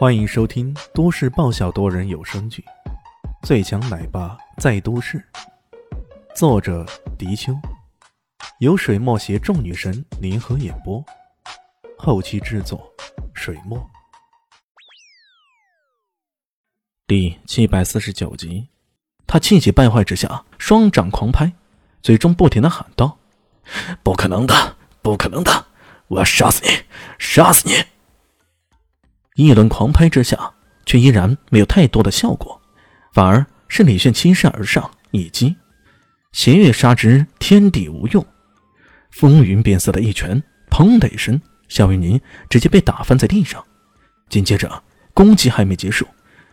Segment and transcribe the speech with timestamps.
[0.00, 2.64] 欢迎收听都市爆笑多人有声剧
[3.46, 5.18] 《最强奶爸在都市》，
[6.34, 6.86] 作者：
[7.18, 7.52] 迪秋，
[8.60, 11.04] 由水墨携众女神联合演播，
[11.98, 12.90] 后期制作：
[13.34, 13.78] 水墨。
[17.06, 18.68] 第七百四十九集，
[19.26, 21.52] 他气急败坏之下，双掌狂拍，
[22.00, 23.18] 嘴中不停的喊道
[24.02, 25.66] ：“不可能的，不可能的！
[26.08, 26.84] 我要杀死你，
[27.18, 27.84] 杀死你！”
[29.46, 30.52] 一轮狂拍之下，
[30.84, 32.60] 却依然没有太多的效果，
[33.12, 35.56] 反而是李炫倾身而上一击，
[36.32, 38.26] 邪月杀之，天地无用，
[39.10, 43.64] 风云变色的一拳，砰的一声，肖云宁直接被打翻在地上。
[44.28, 44.82] 紧接着，
[45.14, 46.06] 攻击还没结束，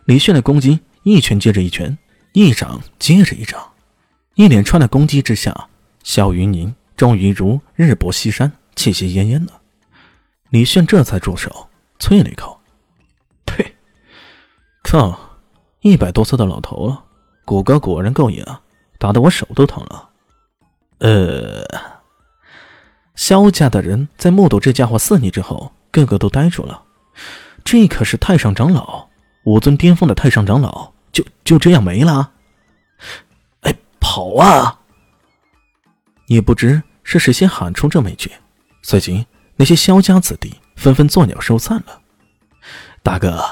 [0.06, 1.96] 李炫的攻击一拳接着一拳，
[2.32, 3.72] 一掌接着一掌，
[4.34, 5.68] 一连串的攻击之下，
[6.02, 9.60] 肖云宁终于如日薄西山，气息奄奄了。
[10.50, 12.57] 李炫这才住手，啐了一口。
[14.90, 15.20] 操，
[15.82, 17.04] 一百多岁的老头了，
[17.44, 18.58] 骨骼果然够硬啊，
[18.98, 20.08] 打得我手都疼了。
[21.00, 21.62] 呃，
[23.14, 26.84] 萧家的人在目睹这家伙肆意之后，个个都呆住了。
[27.64, 29.06] 这可是太上长老，
[29.44, 32.30] 武尊巅峰的太上长老，就就这样没了？
[33.60, 34.80] 哎，跑啊！
[36.28, 38.32] 也不知是谁先喊出这么一句，
[38.80, 42.00] 随即那些萧家子弟纷纷作鸟兽散了。
[43.02, 43.44] 大哥。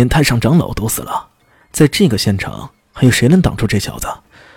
[0.00, 1.28] 连太上长老都死了，
[1.72, 4.08] 在这个现场还有谁能挡住这小子？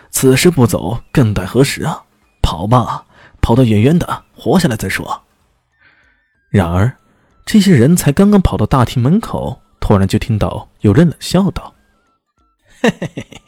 [0.09, 2.05] 此时不走，更待何时啊？
[2.41, 3.03] 跑吧，
[3.41, 5.23] 跑得远远的，活下来再说。
[6.49, 6.95] 然而，
[7.45, 11.75] 这些人才刚刚跑到大厅门口，突然就听到有人冷笑道
[12.79, 13.41] ：“嘿嘿嘿，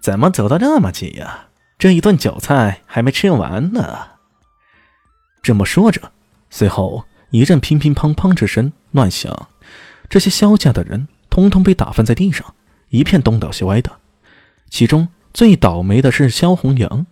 [0.00, 1.48] 怎么走得那么急呀？
[1.78, 3.98] 这一顿酒菜还没吃完呢。”
[5.44, 6.10] 这么说着，
[6.48, 9.48] 随后一阵乒乒乓乓之声乱响。
[10.12, 12.54] 这些萧家的人通通被打翻在地上，
[12.90, 13.90] 一片东倒西歪的。
[14.68, 17.06] 其中最倒霉的是萧红阳，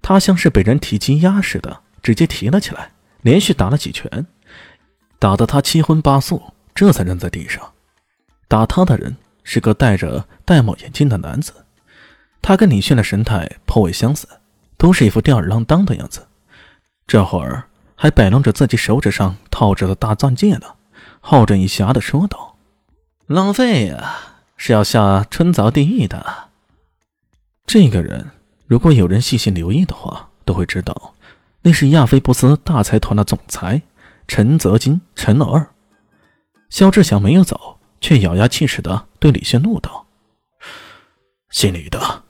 [0.00, 4.26] 他像是被人提鸡鸭似的，直接提了起来，连续打了几拳，
[5.18, 7.72] 打得他七荤八素，这才扔在地上。
[8.48, 9.14] 打他的人
[9.44, 11.52] 是个戴着玳瑁眼镜的男子，
[12.40, 14.26] 他跟李炫的神态颇为相似，
[14.78, 16.26] 都是一副吊儿郎当的样子。
[17.06, 17.64] 这会儿
[17.94, 20.66] 还摆弄着自己手指上套着的大钻戒呢。
[21.20, 22.56] 好整以暇的说道
[23.28, 24.18] ：“浪费呀，
[24.56, 26.48] 是要下春凿地狱的。”
[27.66, 28.30] 这个人，
[28.66, 31.14] 如果有人细心留意的话，都会知道，
[31.62, 33.82] 那是亚非布斯大财团的总裁
[34.26, 35.68] 陈泽金，陈老二。
[36.68, 40.06] 肖志祥没有走，却咬牙切齿的对李炫怒道
[41.50, 42.24] ：“姓李的，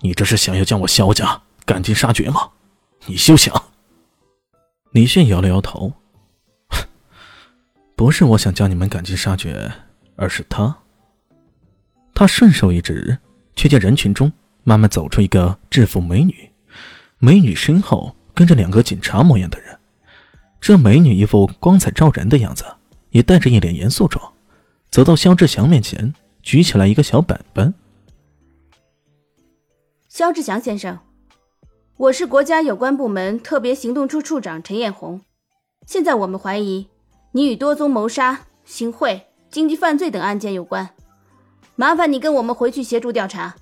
[0.00, 2.50] 你这是想要将我肖家赶尽杀绝吗？
[3.06, 3.64] 你休想！”
[4.92, 5.92] 李炫摇了摇头。
[7.96, 9.72] 不是我想将你们赶尽杀绝，
[10.16, 10.76] 而是他。
[12.12, 13.18] 他顺手一指，
[13.54, 14.32] 却见人群中
[14.64, 16.50] 慢慢走出一个制服美女，
[17.18, 19.78] 美女身后跟着两个警察模样的人。
[20.60, 22.64] 这美女一副光彩照人的样子，
[23.10, 24.32] 也带着一脸严肃状，
[24.90, 27.72] 走到肖志祥面前，举起来一个小本本。
[30.08, 30.98] 肖志祥先生，
[31.96, 35.20] 我是国家有关部门特别行动处处长陈艳红，
[35.86, 36.88] 现在我们怀疑。
[37.36, 40.90] 你与多宗谋杀、行贿、经济犯罪等案件有关，
[41.74, 43.56] 麻烦你跟我们回去协助调查。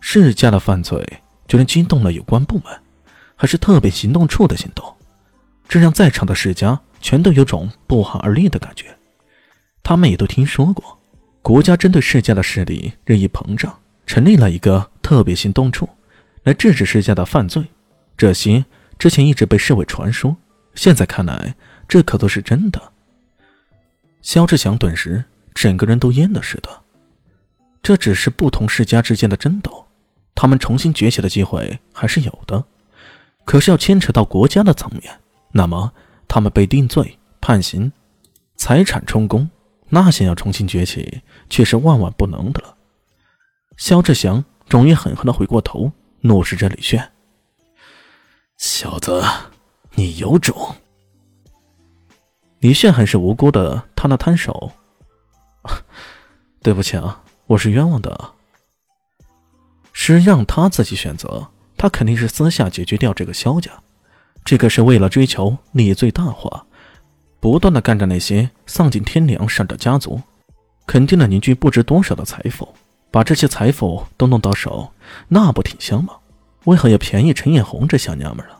[0.00, 1.06] 世家的犯罪
[1.46, 2.80] 居然惊动了有关部门，
[3.36, 4.96] 还是特别行动处的行动，
[5.68, 8.86] 这让在场的世家全都有种不寒而栗的感觉。
[9.82, 10.98] 他们也都听说过，
[11.42, 15.86] 国家针对世家的势力日益膨胀，成立了一个特别行动处，
[16.44, 17.62] 来制止世家的犯罪。
[18.16, 18.64] 这些
[18.98, 20.34] 之前一直被视为传说。
[20.74, 21.54] 现在看来，
[21.88, 22.92] 这可都是真的。
[24.22, 25.24] 肖志祥顿时
[25.54, 26.68] 整个人都蔫了似的。
[27.82, 29.86] 这只是不同世家之间的争斗，
[30.34, 32.64] 他们重新崛起的机会还是有的。
[33.44, 35.20] 可是要牵扯到国家的层面，
[35.52, 35.92] 那么
[36.26, 37.92] 他们被定罪、判刑、
[38.56, 39.50] 财产充公，
[39.90, 41.20] 那想要重新崛起
[41.50, 42.74] 却是万万不能的了。
[43.76, 45.92] 肖志祥终于狠狠的回过头，
[46.22, 47.12] 怒视着李炫
[48.56, 49.22] ：“小子！”
[49.96, 50.74] 你有种！
[52.58, 54.72] 李炫很是无辜的摊了摊手
[56.62, 58.32] ：“对不起啊，我是冤枉的。
[59.92, 61.46] 是让他自己选择，
[61.76, 63.70] 他肯定是私下解决掉这个萧家。
[64.44, 66.66] 这个是为了追求利益最大化，
[67.38, 70.20] 不断的干着那些丧尽天良事的家族，
[70.86, 72.68] 肯定了凝聚不知多少的财富。
[73.12, 74.92] 把这些财富都弄到手，
[75.28, 76.14] 那不挺香吗？
[76.64, 78.58] 为何要便宜陈艳红这小娘们了？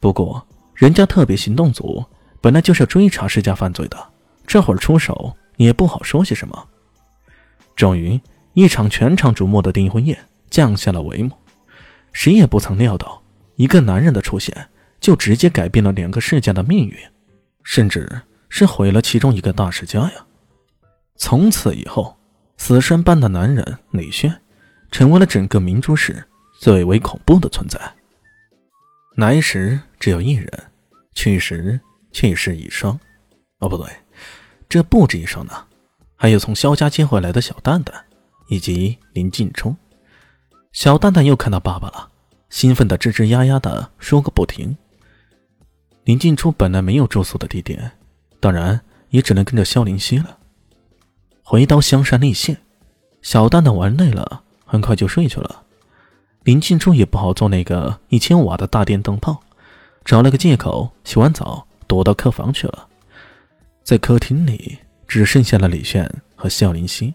[0.00, 0.46] 不过……”
[0.80, 2.02] 人家特别行动组
[2.40, 3.98] 本来就是追查世家犯罪的，
[4.46, 6.68] 这会儿出手也不好说些什么。
[7.76, 8.18] 终于，
[8.54, 10.18] 一场全场瞩目的订婚宴
[10.48, 11.32] 降下了帷幕。
[12.14, 13.22] 谁也不曾料到，
[13.56, 14.56] 一个男人的出现
[14.98, 16.96] 就直接改变了两个世家的命运，
[17.62, 20.24] 甚至是毁了其中一个大世家呀！
[21.16, 22.16] 从此以后，
[22.56, 24.34] 死神般的男人李轩，
[24.90, 26.24] 成为了整个明珠市
[26.58, 27.78] 最为恐怖的存在。
[29.16, 30.50] 来时只有一人，
[31.14, 31.80] 去时
[32.12, 32.98] 去世一双。
[33.58, 33.86] 哦，不对。
[34.68, 35.52] 这不止一双呢，
[36.16, 38.04] 还有从萧家接回来的小蛋蛋，
[38.48, 39.74] 以及林静初。
[40.72, 42.08] 小蛋蛋又看到爸爸了，
[42.48, 44.76] 兴奋的吱吱呀呀的说个不停。
[46.04, 47.90] 林静初本来没有住宿的地点，
[48.38, 50.38] 当然也只能跟着萧林熙了。
[51.42, 52.56] 回到香山立县，
[53.22, 55.64] 小蛋蛋玩累了，很快就睡去了。
[56.44, 59.42] 林静初也不好做那个一千瓦的大电灯泡，
[60.04, 62.88] 找了个借口洗完澡，躲到客房去了。
[63.82, 67.14] 在客厅里，只剩下了李炫和肖林熙。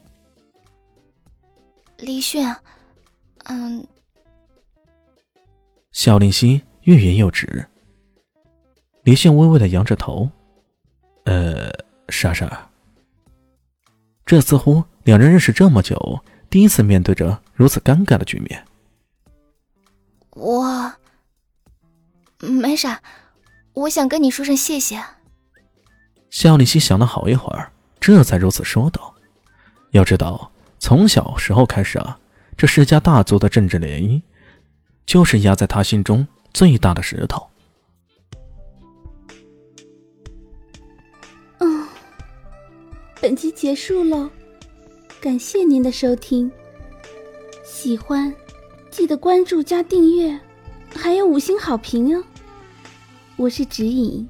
[1.98, 2.56] 李炫，
[3.46, 3.86] 嗯。
[5.92, 7.66] 肖林熙欲言又止。
[9.04, 10.30] 李炫微微的扬着头，
[11.26, 11.72] 呃，
[12.10, 12.70] 莎莎。
[14.26, 18.66] 这似乎两人认识这么久，第一次面对着如此尴尬的局面。
[22.76, 23.02] 没啥，
[23.72, 25.02] 我想跟你说声谢谢。
[26.30, 29.16] 夏丽西想了好一会儿，这才如此说道
[29.92, 32.20] ：“要知道，从小时候开始啊，
[32.58, 34.22] 这世家大族的政治联姻，
[35.06, 37.48] 就是压在他心中最大的石头。”
[41.60, 41.88] 嗯，
[43.22, 44.30] 本集结束喽，
[45.22, 46.52] 感谢您的收听。
[47.64, 48.36] 喜欢，
[48.92, 50.38] 记得关注加订阅，
[50.94, 52.22] 还有五星好评哦。
[53.38, 54.26] 我是指引，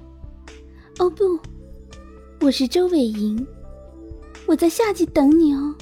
[0.97, 1.39] 哦不。
[2.41, 3.45] 我是周伟莹，
[4.47, 5.75] 我在下集等你哦。